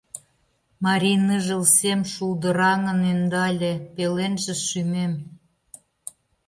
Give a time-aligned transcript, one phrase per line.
[0.85, 5.13] Марий ныжыл сем шулдыраҥын Ӧндале пеленже шӱмем.